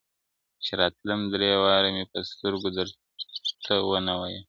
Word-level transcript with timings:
چي 0.63 0.71
راتلم 0.79 1.19
درې 1.33 1.49
وار 1.63 1.83
مي 1.95 2.03
په 2.11 2.19
سترگو 2.29 2.69
درته 2.77 3.73
ونه 3.89 4.13
ويل, 4.19 4.39